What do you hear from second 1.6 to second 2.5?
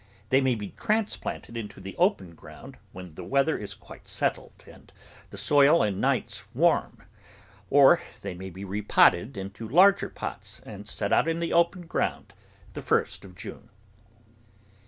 the open